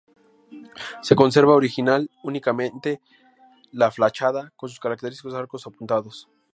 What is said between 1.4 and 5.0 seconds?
original únicamente la fachada, con sus